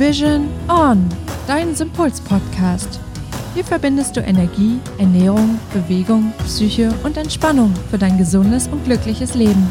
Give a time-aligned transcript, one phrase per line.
[0.00, 1.06] Vision On,
[1.46, 2.98] dein Sympuls-Podcast.
[3.52, 9.70] Hier verbindest du Energie, Ernährung, Bewegung, Psyche und Entspannung für dein gesundes und glückliches Leben.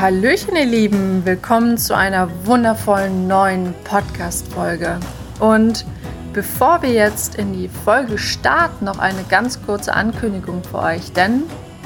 [0.00, 5.00] Hallöchen, ihr Lieben, willkommen zu einer wundervollen neuen Podcast-Folge.
[5.40, 5.84] Und
[6.32, 11.42] bevor wir jetzt in die Folge starten, noch eine ganz kurze Ankündigung für euch, denn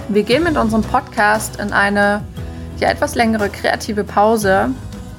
[0.09, 2.21] wir gehen mit unserem Podcast in eine
[2.81, 4.69] ja, etwas längere kreative Pause.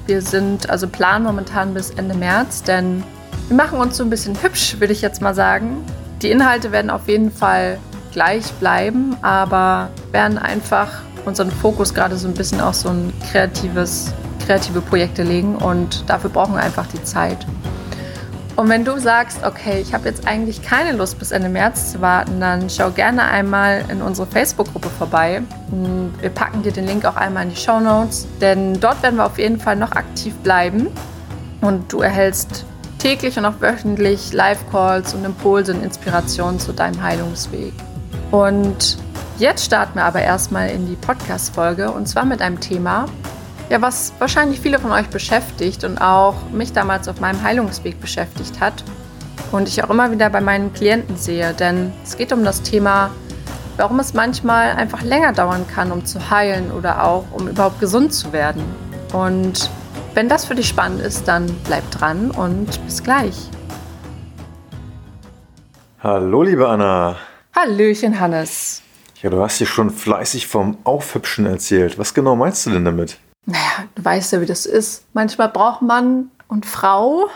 [0.08, 3.04] Wir sind also planen momentan bis Ende März, denn
[3.48, 5.84] wir machen uns so ein bisschen hübsch, würde ich jetzt mal sagen.
[6.22, 7.78] Die Inhalte werden auf jeden Fall
[8.14, 14.14] gleich bleiben, aber werden einfach unseren Fokus gerade so ein bisschen auf so ein kreatives,
[14.46, 17.46] kreative Projekte legen und dafür brauchen wir einfach die Zeit.
[18.58, 22.00] Und wenn du sagst, okay, ich habe jetzt eigentlich keine Lust bis Ende März zu
[22.00, 25.42] warten, dann schau gerne einmal in unsere Facebook-Gruppe vorbei.
[26.20, 29.26] Wir packen dir den Link auch einmal in die Show Notes, denn dort werden wir
[29.26, 30.88] auf jeden Fall noch aktiv bleiben
[31.60, 32.64] und du erhältst
[32.98, 37.72] täglich und auch wöchentlich Live-Calls und Impulse und Inspirationen zu deinem Heilungsweg.
[38.32, 38.98] Und
[39.38, 43.06] jetzt starten wir aber erstmal in die Podcast-Folge und zwar mit einem Thema,
[43.70, 48.60] ja, was wahrscheinlich viele von euch beschäftigt und auch mich damals auf meinem Heilungsweg beschäftigt
[48.60, 48.82] hat
[49.52, 53.10] und ich auch immer wieder bei meinen Klienten sehe, denn es geht um das Thema,
[53.76, 58.12] warum es manchmal einfach länger dauern kann, um zu heilen oder auch um überhaupt gesund
[58.12, 58.62] zu werden.
[59.12, 59.70] Und
[60.14, 63.50] wenn das für dich spannend ist, dann bleib dran und bis gleich.
[66.02, 67.16] Hallo, liebe Anna.
[67.54, 68.82] Hallöchen, Hannes.
[69.22, 71.98] Ja, du hast dir schon fleißig vom Aufhübschen erzählt.
[71.98, 73.18] Was genau meinst du denn damit?
[73.48, 75.04] Naja, du weißt ja, wie das ist.
[75.14, 77.30] Manchmal braucht Mann und Frau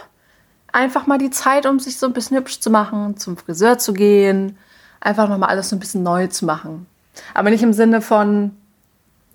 [0.70, 3.94] einfach mal die Zeit, um sich so ein bisschen hübsch zu machen, zum Friseur zu
[3.94, 4.58] gehen,
[5.00, 6.86] einfach nochmal alles so ein bisschen neu zu machen.
[7.32, 8.50] Aber nicht im Sinne von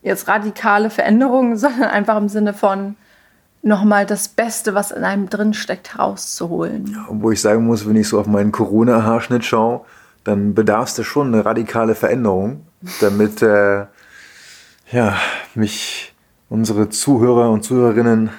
[0.04, 2.96] jetzt radikale Veränderungen, sondern einfach im Sinne von
[3.64, 6.86] nochmal das Beste, was in einem drin steckt, herauszuholen.
[6.94, 9.82] Ja, wo ich sagen muss, wenn ich so auf meinen Corona-Haarschnitt schaue,
[10.24, 12.68] dann bedarf es schon eine radikale Veränderung,
[13.02, 13.88] damit äh,
[14.92, 15.18] ja,
[15.56, 16.14] mich
[16.50, 18.30] unsere Zuhörer und Zuhörerinnen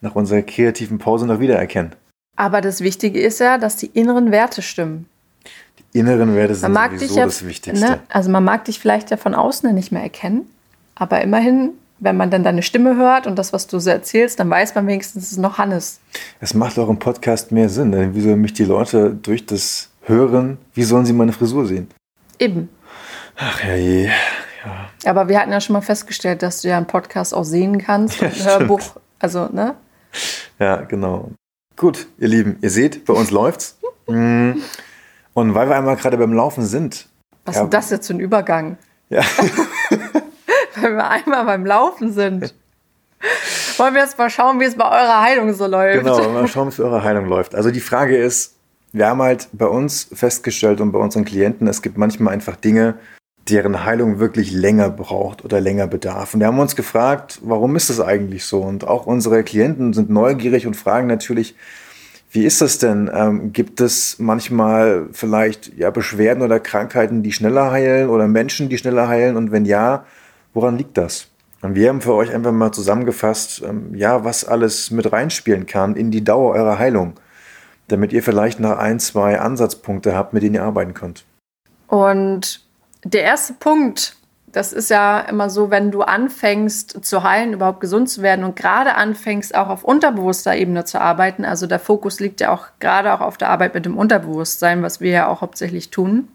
[0.00, 1.92] nach unserer kreativen Pause noch wiedererkennen.
[2.36, 5.06] Aber das Wichtige ist ja, dass die inneren Werte stimmen.
[5.78, 7.84] Die inneren Werte sind sowieso ja, das Wichtigste.
[7.84, 10.48] Ne, also man mag dich vielleicht ja von außen nicht mehr erkennen,
[10.94, 11.70] aber immerhin,
[12.00, 14.86] wenn man dann deine Stimme hört und das, was du so erzählst, dann weiß man
[14.86, 16.00] wenigstens, es ist noch Hannes.
[16.40, 19.90] Es macht auch im Podcast mehr Sinn, denn wie sollen mich die Leute durch das
[20.02, 21.88] Hören, wie sollen sie meine Frisur sehen?
[22.38, 22.68] Eben.
[23.36, 24.10] Ach ja je.
[24.64, 25.10] Ja.
[25.10, 28.20] Aber wir hatten ja schon mal festgestellt, dass du ja einen Podcast auch sehen kannst,
[28.20, 29.74] ja, ein Hörbuch, also, ne?
[30.58, 31.30] Ja, genau.
[31.76, 33.78] Gut, ihr Lieben, ihr seht, bei uns läuft's.
[34.06, 34.52] Mm.
[35.34, 37.08] Und weil wir einmal gerade beim Laufen sind.
[37.44, 38.78] Was ja, ist das jetzt für ein Übergang?
[39.08, 39.22] Ja.
[40.76, 42.54] weil wir einmal beim Laufen sind.
[43.76, 46.04] Wollen wir jetzt mal schauen, wie es bei eurer Heilung so läuft?
[46.04, 47.54] Genau, mal schauen, wie es bei eurer Heilung läuft.
[47.54, 48.54] Also die Frage ist,
[48.92, 52.94] wir haben halt bei uns festgestellt und bei unseren Klienten, es gibt manchmal einfach Dinge,
[53.48, 56.34] deren Heilung wirklich länger braucht oder länger bedarf.
[56.34, 58.62] Und wir haben uns gefragt, warum ist das eigentlich so?
[58.62, 61.54] Und auch unsere Klienten sind neugierig und fragen natürlich,
[62.30, 63.10] wie ist das denn?
[63.14, 68.78] Ähm, gibt es manchmal vielleicht ja, Beschwerden oder Krankheiten, die schneller heilen oder Menschen, die
[68.78, 69.36] schneller heilen?
[69.36, 70.04] Und wenn ja,
[70.52, 71.28] woran liegt das?
[71.62, 75.96] Und wir haben für euch einfach mal zusammengefasst, ähm, ja, was alles mit reinspielen kann
[75.96, 77.14] in die Dauer eurer Heilung,
[77.88, 81.24] damit ihr vielleicht noch ein, zwei Ansatzpunkte habt, mit denen ihr arbeiten könnt.
[81.86, 82.63] Und
[83.04, 84.16] der erste Punkt,
[84.46, 88.56] das ist ja immer so, wenn du anfängst zu heilen, überhaupt gesund zu werden und
[88.56, 93.12] gerade anfängst auch auf unterbewusster Ebene zu arbeiten, also der Fokus liegt ja auch gerade
[93.12, 96.28] auch auf der Arbeit mit dem Unterbewusstsein, was wir ja auch hauptsächlich tun,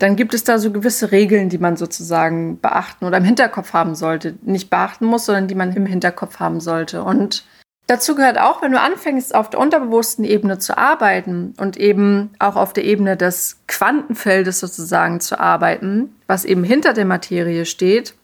[0.00, 3.94] dann gibt es da so gewisse Regeln, die man sozusagen beachten oder im Hinterkopf haben
[3.94, 4.34] sollte.
[4.42, 7.04] Nicht beachten muss, sondern die man im Hinterkopf haben sollte.
[7.04, 7.44] Und
[7.90, 12.54] Dazu gehört auch, wenn du anfängst, auf der unterbewussten Ebene zu arbeiten und eben auch
[12.54, 18.14] auf der Ebene des Quantenfeldes sozusagen zu arbeiten, was eben hinter der Materie steht,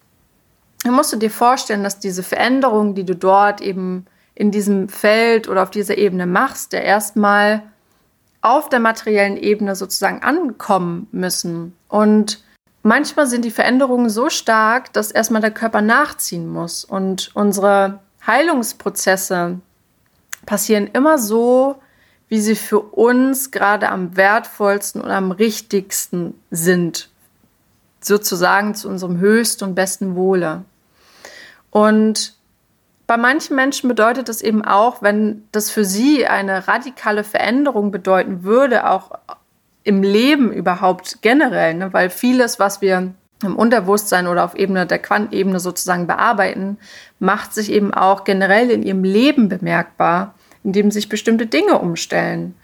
[0.84, 4.06] dann musst du dir vorstellen, dass diese Veränderungen, die du dort eben
[4.36, 7.64] in diesem Feld oder auf dieser Ebene machst, ja erstmal
[8.42, 11.76] auf der materiellen Ebene sozusagen ankommen müssen.
[11.88, 12.44] Und
[12.84, 19.60] manchmal sind die Veränderungen so stark, dass erstmal der Körper nachziehen muss und unsere Heilungsprozesse
[20.46, 21.76] passieren immer so,
[22.28, 27.10] wie sie für uns gerade am wertvollsten und am richtigsten sind,
[28.00, 30.64] sozusagen zu unserem höchsten und besten Wohle.
[31.70, 32.34] Und
[33.06, 38.42] bei manchen Menschen bedeutet das eben auch, wenn das für sie eine radikale Veränderung bedeuten
[38.42, 39.12] würde, auch
[39.84, 41.92] im Leben überhaupt generell, ne?
[41.92, 46.78] weil vieles, was wir im Unterbewusstsein oder auf Ebene der Quantenebene sozusagen bearbeiten,
[47.18, 50.34] macht sich eben auch generell in ihrem Leben bemerkbar,
[50.64, 52.54] indem sich bestimmte Dinge umstellen.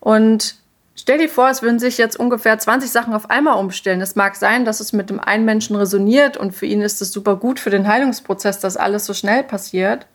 [0.00, 0.56] Und
[0.94, 4.00] stell dir vor, es würden sich jetzt ungefähr 20 Sachen auf einmal umstellen.
[4.00, 7.10] Es mag sein, dass es mit dem einen Menschen resoniert und für ihn ist es
[7.10, 10.06] super gut für den Heilungsprozess, dass alles so schnell passiert.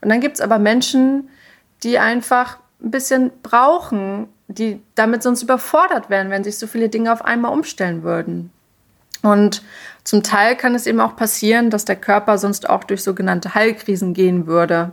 [0.00, 1.28] Und dann gibt es aber Menschen,
[1.82, 7.12] die einfach ein bisschen brauchen, die damit sonst überfordert wären, wenn sich so viele Dinge
[7.12, 8.50] auf einmal umstellen würden.
[9.22, 9.62] Und
[10.04, 14.14] zum Teil kann es eben auch passieren, dass der Körper sonst auch durch sogenannte Heilkrisen
[14.14, 14.92] gehen würde.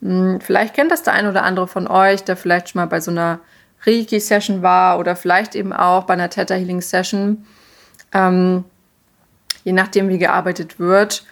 [0.00, 3.00] Hm, vielleicht kennt das der ein oder andere von euch, der vielleicht schon mal bei
[3.00, 3.40] so einer
[3.84, 7.46] Reiki-Session war oder vielleicht eben auch bei einer Theta Healing Session.
[8.12, 8.64] Ähm,
[9.64, 11.24] je nachdem, wie gearbeitet wird,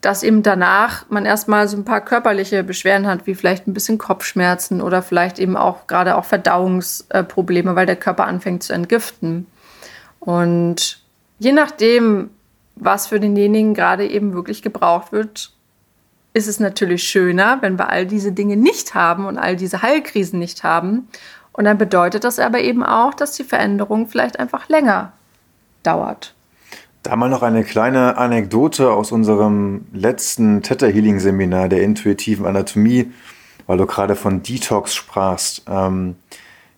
[0.00, 3.98] dass eben danach man erstmal so ein paar körperliche Beschwerden hat, wie vielleicht ein bisschen
[3.98, 9.46] Kopfschmerzen oder vielleicht eben auch gerade auch Verdauungsprobleme, weil der Körper anfängt zu entgiften.
[10.20, 10.99] Und
[11.40, 12.30] je nachdem,
[12.76, 15.52] was für denjenigen gerade eben wirklich gebraucht wird,
[16.32, 20.38] ist es natürlich schöner, wenn wir all diese Dinge nicht haben und all diese Heilkrisen
[20.38, 21.08] nicht haben.
[21.52, 25.12] Und dann bedeutet das aber eben auch, dass die Veränderung vielleicht einfach länger
[25.82, 26.34] dauert.
[27.02, 33.10] Da mal noch eine kleine Anekdote aus unserem letzten Theta Healing Seminar der intuitiven Anatomie,
[33.66, 35.62] weil du gerade von Detox sprachst.
[35.68, 36.16] Ähm,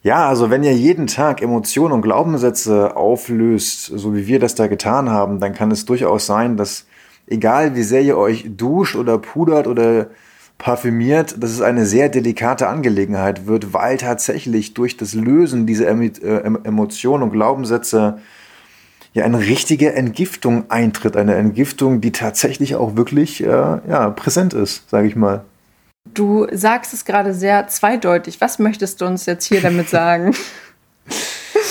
[0.03, 4.67] ja, also wenn ihr jeden Tag Emotionen und Glaubenssätze auflöst, so wie wir das da
[4.67, 6.87] getan haben, dann kann es durchaus sein, dass
[7.29, 10.09] egal wie sehr ihr euch duscht oder pudert oder
[10.59, 16.45] parfümiert, dass es eine sehr delikate Angelegenheit wird, weil tatsächlich durch das Lösen dieser äh,
[16.65, 18.19] Emotionen und Glaubenssätze
[19.13, 21.17] ja eine richtige Entgiftung eintritt.
[21.17, 25.45] Eine Entgiftung, die tatsächlich auch wirklich äh, ja, präsent ist, sage ich mal.
[26.15, 28.41] Du sagst es gerade sehr zweideutig.
[28.41, 30.35] Was möchtest du uns jetzt hier damit sagen?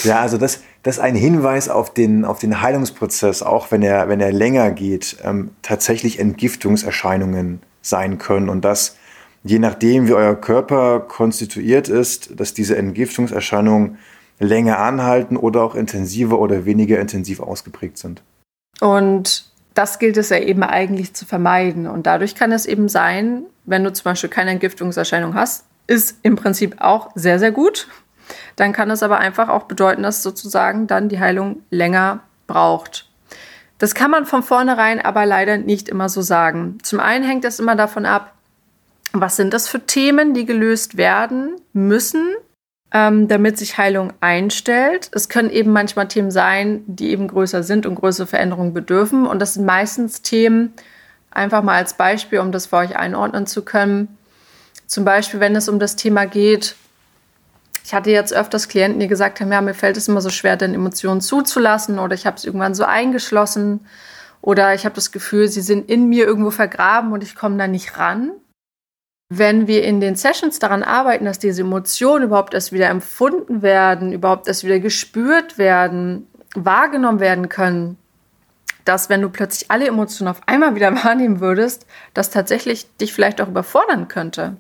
[0.04, 4.10] ja, also das, das ist ein Hinweis auf den, auf den Heilungsprozess, auch wenn er,
[4.10, 8.98] wenn er länger geht, ähm, tatsächlich Entgiftungserscheinungen sein können und dass
[9.44, 13.98] je nachdem, wie euer Körper konstituiert ist, dass diese Entgiftungserscheinungen
[14.40, 18.22] länger anhalten oder auch intensiver oder weniger intensiv ausgeprägt sind.
[18.80, 21.88] Und das gilt es ja eben eigentlich zu vermeiden.
[21.88, 26.36] Und dadurch kann es eben sein, wenn du zum Beispiel keine Entgiftungserscheinung hast, ist im
[26.36, 27.88] Prinzip auch sehr, sehr gut.
[28.56, 33.10] Dann kann es aber einfach auch bedeuten, dass sozusagen dann die Heilung länger braucht.
[33.78, 36.78] Das kann man von vornherein aber leider nicht immer so sagen.
[36.84, 38.34] Zum einen hängt es immer davon ab,
[39.12, 42.36] was sind das für Themen, die gelöst werden müssen,
[42.94, 45.10] ähm, damit sich Heilung einstellt.
[45.14, 49.26] Es können eben manchmal Themen sein, die eben größer sind und größere Veränderungen bedürfen.
[49.26, 50.74] Und das sind meistens Themen,
[51.32, 54.18] einfach mal als Beispiel, um das für euch einordnen zu können.
[54.86, 56.76] Zum Beispiel, wenn es um das Thema geht,
[57.84, 60.56] ich hatte jetzt öfters Klienten, die gesagt haben, ja, mir fällt es immer so schwer,
[60.56, 63.86] den Emotionen zuzulassen oder ich habe es irgendwann so eingeschlossen
[64.42, 67.68] oder ich habe das Gefühl, sie sind in mir irgendwo vergraben und ich komme da
[67.68, 68.32] nicht ran
[69.34, 74.12] wenn wir in den Sessions daran arbeiten, dass diese Emotionen überhaupt erst wieder empfunden werden,
[74.12, 77.98] überhaupt erst wieder gespürt werden, wahrgenommen werden können,
[78.92, 83.40] dass wenn du plötzlich alle Emotionen auf einmal wieder wahrnehmen würdest, das tatsächlich dich vielleicht
[83.40, 84.58] auch überfordern könnte.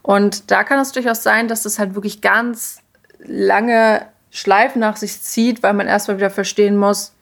[0.00, 2.80] Und da kann es durchaus sein, dass das halt wirklich ganz
[3.18, 7.12] lange Schleifen nach sich zieht, weil man erstmal wieder verstehen muss,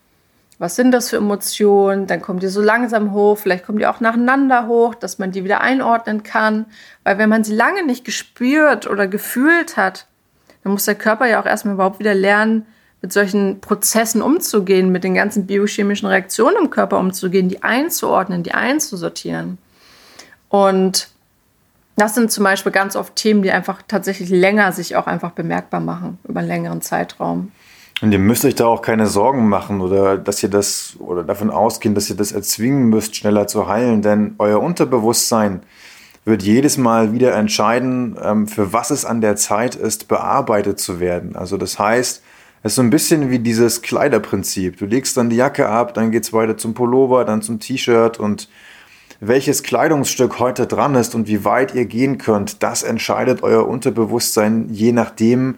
[0.59, 3.99] was sind das für Emotionen, dann kommt die so langsam hoch, vielleicht kommen die auch
[3.99, 6.67] nacheinander hoch, dass man die wieder einordnen kann,
[7.03, 10.07] weil wenn man sie lange nicht gespürt oder gefühlt hat,
[10.63, 12.67] dann muss der Körper ja auch erstmal überhaupt wieder lernen,
[13.03, 18.53] mit solchen Prozessen umzugehen, mit den ganzen biochemischen Reaktionen im Körper umzugehen, die einzuordnen, die
[18.53, 19.59] einzusortieren.
[20.49, 21.09] Und
[21.97, 25.81] das sind zum Beispiel ganz oft Themen, die einfach tatsächlich länger sich auch einfach bemerkbar
[25.81, 27.53] machen, über einen längeren Zeitraum.
[28.03, 31.51] Und ihr müsst euch da auch keine Sorgen machen oder dass ihr das oder davon
[31.51, 35.63] ausgehen, dass ihr das erzwingen müsst, schneller zu heilen, denn euer Unterbewusstsein
[36.27, 41.01] wird jedes Mal wieder entscheiden, ähm, für was es an der Zeit ist, bearbeitet zu
[41.01, 41.37] werden.
[41.37, 42.23] Also das heißt,
[42.63, 44.77] es ist so ein bisschen wie dieses Kleiderprinzip.
[44.79, 48.19] Du legst dann die Jacke ab, dann geht es weiter zum Pullover, dann zum T-Shirt
[48.19, 48.49] und
[49.21, 54.69] welches Kleidungsstück heute dran ist und wie weit ihr gehen könnt, das entscheidet euer Unterbewusstsein
[54.71, 55.57] je nachdem,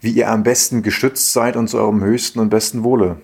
[0.00, 3.16] wie ihr am besten geschützt seid und zu eurem höchsten und besten Wohle.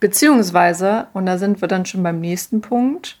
[0.00, 3.18] Beziehungsweise, und da sind wir dann schon beim nächsten Punkt,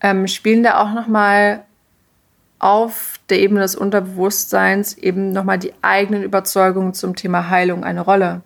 [0.00, 1.64] ähm, spielen da auch nochmal
[2.64, 8.40] auf der Ebene des Unterbewusstseins eben nochmal die eigenen Überzeugungen zum Thema Heilung eine Rolle.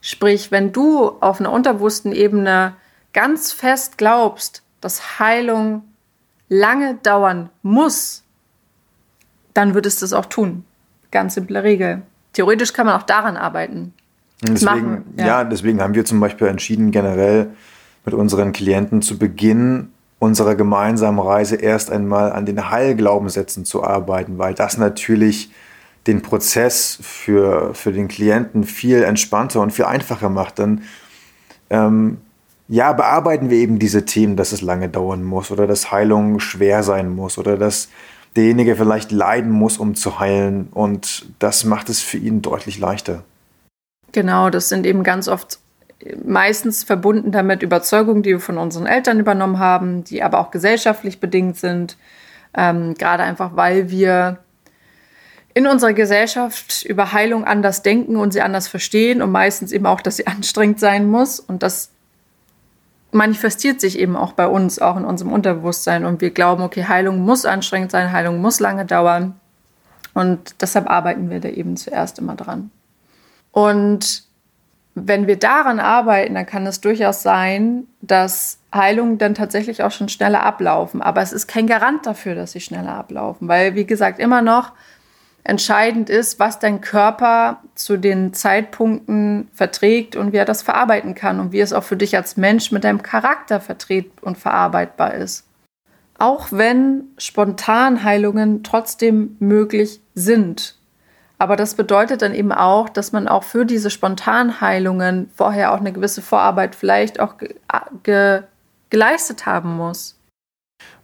[0.00, 2.74] Sprich, wenn du auf einer unterbewussten Ebene
[3.12, 5.84] ganz fest glaubst, dass Heilung
[6.48, 8.24] lange dauern muss,
[9.54, 10.64] dann würdest du es auch tun.
[11.12, 13.92] Ganz simple Regel theoretisch kann man auch daran arbeiten.
[14.42, 15.26] Deswegen, machen, ja.
[15.26, 15.44] ja.
[15.44, 17.50] deswegen haben wir zum Beispiel entschieden, generell
[18.04, 24.38] mit unseren Klienten zu Beginn unserer gemeinsamen Reise erst einmal an den Heilglaubenssätzen zu arbeiten,
[24.38, 25.50] weil das natürlich
[26.06, 30.58] den Prozess für, für den Klienten viel entspannter und viel einfacher macht.
[30.58, 30.82] Dann
[31.70, 32.18] ähm,
[32.68, 36.82] ja, bearbeiten wir eben diese Themen, dass es lange dauern muss oder dass Heilung schwer
[36.82, 37.88] sein muss oder dass
[38.36, 40.68] derjenige vielleicht leiden muss, um zu heilen.
[40.70, 43.24] Und das macht es für ihn deutlich leichter.
[44.12, 45.58] Genau, das sind eben ganz oft
[46.24, 51.20] meistens verbunden damit Überzeugungen, die wir von unseren Eltern übernommen haben, die aber auch gesellschaftlich
[51.20, 51.96] bedingt sind.
[52.54, 54.38] Ähm, gerade einfach, weil wir
[55.52, 60.00] in unserer Gesellschaft über Heilung anders denken und sie anders verstehen und meistens eben auch,
[60.00, 61.40] dass sie anstrengend sein muss.
[61.40, 61.90] Und das
[63.12, 66.04] manifestiert sich eben auch bei uns, auch in unserem Unterbewusstsein.
[66.04, 69.38] Und wir glauben, okay, Heilung muss anstrengend sein, Heilung muss lange dauern.
[70.14, 72.70] Und deshalb arbeiten wir da eben zuerst immer dran.
[73.52, 74.29] Und
[74.94, 80.08] wenn wir daran arbeiten, dann kann es durchaus sein, dass Heilungen dann tatsächlich auch schon
[80.08, 81.00] schneller ablaufen.
[81.00, 84.72] Aber es ist kein Garant dafür, dass sie schneller ablaufen, weil, wie gesagt, immer noch
[85.44, 91.40] entscheidend ist, was dein Körper zu den Zeitpunkten verträgt und wie er das verarbeiten kann
[91.40, 95.46] und wie es auch für dich als Mensch mit deinem Charakter vertret und verarbeitbar ist.
[96.18, 100.76] Auch wenn Spontanheilungen trotzdem möglich sind.
[101.40, 105.90] Aber das bedeutet dann eben auch, dass man auch für diese Spontanheilungen vorher auch eine
[105.90, 107.54] gewisse Vorarbeit vielleicht auch ge
[108.02, 108.42] ge
[108.90, 110.18] geleistet haben muss.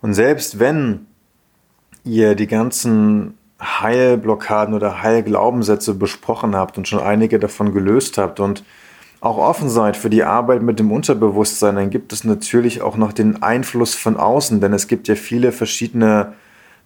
[0.03, 1.07] Und selbst wenn
[2.05, 8.63] ihr die ganzen Heilblockaden oder Heilglaubenssätze besprochen habt und schon einige davon gelöst habt und
[9.23, 13.15] auch offen seid für die Arbeit mit dem Unterbewusstsein, dann gibt es natürlich auch noch
[13.15, 16.35] den Einfluss von außen, denn es gibt ja viele verschiedene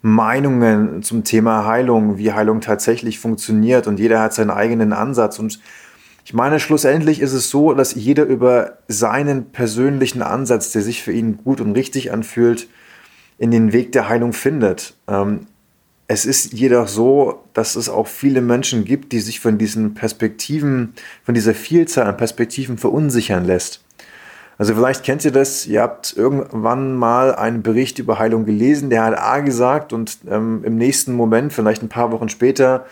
[0.02, 5.60] Meinungen zum Thema Heilung, wie Heilung tatsächlich funktioniert und jeder hat seinen eigenen Ansatz und
[6.24, 11.12] ich meine, schlussendlich ist es so, dass jeder über seinen persönlichen Ansatz, der sich für
[11.12, 12.68] ihn gut und richtig anfühlt,
[13.38, 14.94] in den Weg der Heilung findet.
[15.08, 15.46] Ähm,
[16.06, 20.94] es ist jedoch so, dass es auch viele Menschen gibt, die sich von diesen Perspektiven,
[21.24, 23.82] von dieser Vielzahl an Perspektiven verunsichern lässt.
[24.60, 29.04] Also vielleicht kennt ihr das, ihr habt irgendwann mal einen Bericht über Heilung gelesen, der
[29.04, 32.84] hat A gesagt und ähm, im nächsten Moment, vielleicht ein paar Wochen später,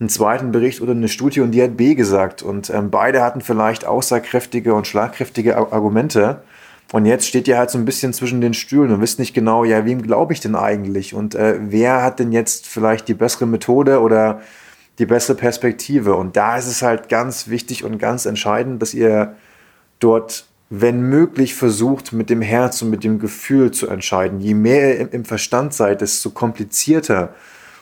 [0.00, 2.42] einen zweiten Bericht oder eine Studie und die hat B gesagt.
[2.42, 6.42] Und ähm, beide hatten vielleicht aussagkräftige und schlagkräftige Argumente.
[6.90, 9.64] Und jetzt steht ihr halt so ein bisschen zwischen den Stühlen und wisst nicht genau,
[9.64, 11.12] ja, wem glaube ich denn eigentlich?
[11.12, 14.40] Und äh, wer hat denn jetzt vielleicht die bessere Methode oder
[14.98, 16.14] die bessere Perspektive?
[16.14, 19.36] Und da ist es halt ganz wichtig und ganz entscheidend, dass ihr
[19.98, 24.40] dort, wenn möglich, versucht, mit dem Herz und mit dem Gefühl zu entscheiden.
[24.40, 27.34] Je mehr ihr im Verstand seid, desto komplizierter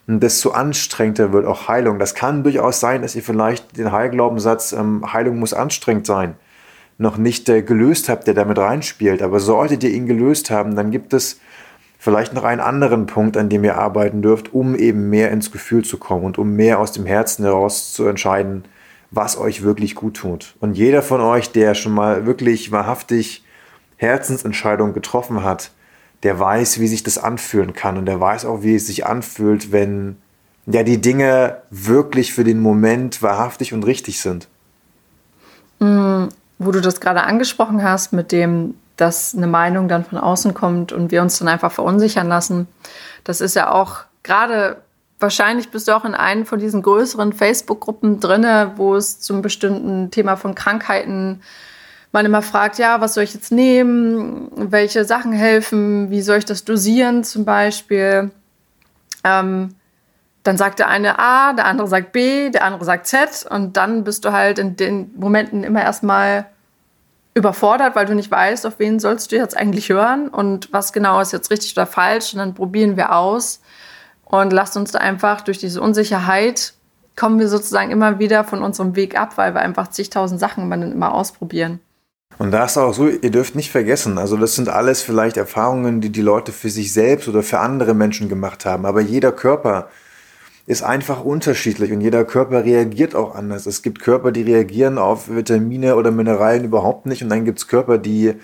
[0.06, 1.98] und desto anstrengender wird auch Heilung.
[1.98, 6.34] Das kann durchaus sein, dass ihr vielleicht den Heilglaubenssatz, ähm, Heilung muss anstrengend sein
[6.98, 9.22] noch nicht äh, gelöst habt, der damit reinspielt.
[9.22, 11.40] Aber solltet ihr ihn gelöst haben, dann gibt es
[11.98, 15.84] vielleicht noch einen anderen Punkt, an dem ihr arbeiten dürft, um eben mehr ins Gefühl
[15.84, 18.64] zu kommen und um mehr aus dem Herzen heraus zu entscheiden,
[19.10, 20.54] was euch wirklich gut tut.
[20.60, 23.44] Und jeder von euch, der schon mal wirklich wahrhaftig
[23.96, 25.70] Herzensentscheidungen getroffen hat,
[26.22, 29.72] der weiß, wie sich das anfühlen kann und der weiß auch, wie es sich anfühlt,
[29.72, 30.16] wenn
[30.66, 34.48] ja die Dinge wirklich für den Moment wahrhaftig und richtig sind.
[35.78, 36.26] Mm,
[36.58, 40.92] wo du das gerade angesprochen hast, mit dem, dass eine Meinung dann von außen kommt
[40.92, 42.66] und wir uns dann einfach verunsichern lassen,
[43.24, 44.82] das ist ja auch gerade
[45.20, 50.10] wahrscheinlich bist du auch in einem von diesen größeren Facebook-Gruppen drinne, wo es zum bestimmten
[50.10, 51.40] Thema von Krankheiten
[52.12, 56.46] man immer fragt, ja, was soll ich jetzt nehmen, welche Sachen helfen, wie soll ich
[56.46, 58.30] das dosieren zum Beispiel.
[59.24, 59.74] Ähm,
[60.42, 64.04] dann sagt der eine A, der andere sagt B, der andere sagt Z und dann
[64.04, 66.46] bist du halt in den Momenten immer erstmal
[67.34, 71.20] überfordert, weil du nicht weißt, auf wen sollst du jetzt eigentlich hören und was genau
[71.20, 73.60] ist jetzt richtig oder falsch und dann probieren wir aus
[74.30, 76.74] und lasst uns da einfach durch diese Unsicherheit
[77.16, 81.12] kommen wir sozusagen immer wieder von unserem Weg ab, weil wir einfach zigtausend Sachen immer
[81.12, 81.80] ausprobieren.
[82.38, 86.00] Und da ist auch so, ihr dürft nicht vergessen, also das sind alles vielleicht Erfahrungen,
[86.00, 89.88] die die Leute für sich selbst oder für andere Menschen gemacht haben, aber jeder Körper
[90.66, 93.66] ist einfach unterschiedlich und jeder Körper reagiert auch anders.
[93.66, 97.66] Es gibt Körper, die reagieren auf Vitamine oder Mineralien überhaupt nicht und dann gibt es
[97.66, 98.34] Körper, die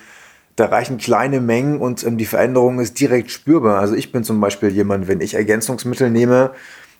[0.56, 3.80] da reichen kleine Mengen und ähm, die Veränderung ist direkt spürbar.
[3.80, 6.52] Also ich bin zum Beispiel jemand, wenn ich Ergänzungsmittel nehme,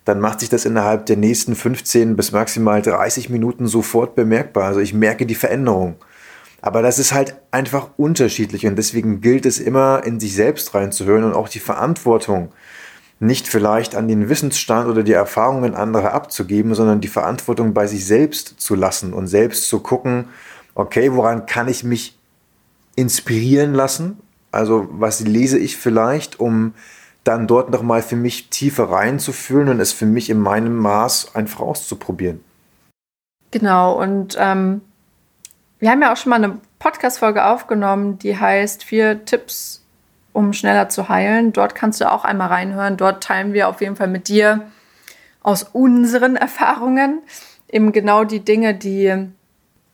[0.04, 4.64] dann macht sich das innerhalb der nächsten 15 bis maximal 30 Minuten sofort bemerkbar.
[4.64, 5.96] Also ich merke die Veränderung.
[6.60, 11.24] Aber das ist halt einfach unterschiedlich und deswegen gilt es immer, in sich selbst reinzuhören
[11.24, 12.52] und auch die Verantwortung
[13.20, 18.06] nicht vielleicht an den Wissensstand oder die Erfahrungen anderer abzugeben, sondern die Verantwortung bei sich
[18.06, 20.28] selbst zu lassen und selbst zu gucken,
[20.74, 22.18] okay, woran kann ich mich
[22.96, 24.18] inspirieren lassen?
[24.52, 26.74] Also was lese ich vielleicht, um
[27.24, 31.60] dann dort nochmal für mich tiefer reinzufühlen und es für mich in meinem Maß einfach
[31.60, 32.44] auszuprobieren.
[33.50, 34.82] Genau, und ähm,
[35.78, 39.82] wir haben ja auch schon mal eine Podcast-Folge aufgenommen, die heißt Vier Tipps,
[40.32, 41.52] um schneller zu heilen.
[41.52, 42.96] Dort kannst du auch einmal reinhören.
[42.96, 44.66] Dort teilen wir auf jeden Fall mit dir
[45.42, 47.22] aus unseren Erfahrungen
[47.70, 49.28] eben genau die Dinge, die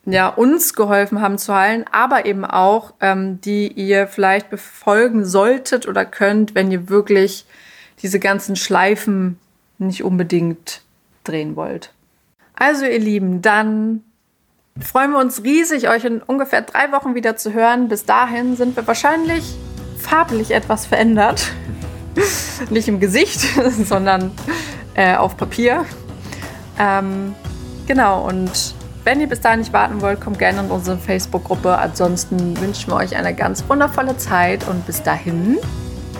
[0.06, 5.86] ja, uns geholfen haben zu heilen, aber eben auch, ähm, die ihr vielleicht befolgen solltet
[5.86, 7.44] oder könnt, wenn ihr wirklich
[8.02, 9.38] diese ganzen Schleifen
[9.78, 10.82] nicht unbedingt
[11.24, 11.92] drehen wollt.
[12.54, 14.02] Also ihr Lieben, dann
[14.80, 17.88] freuen wir uns riesig, euch in ungefähr drei Wochen wieder zu hören.
[17.88, 19.44] Bis dahin sind wir wahrscheinlich
[19.98, 21.52] farblich etwas verändert.
[22.70, 23.40] Nicht im Gesicht,
[23.84, 24.32] sondern
[24.94, 25.84] äh, auf Papier.
[26.78, 27.34] Ähm,
[27.86, 31.76] genau, und wenn ihr bis dahin nicht warten wollt, kommt gerne in unsere Facebook-Gruppe.
[31.78, 35.58] Ansonsten wünschen wir euch eine ganz wundervolle Zeit und bis dahin,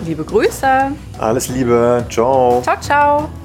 [0.05, 0.91] liebe Grüße.
[1.19, 2.05] Alles Liebe.
[2.09, 2.61] Ciao.
[2.63, 3.40] Ciao, ciao.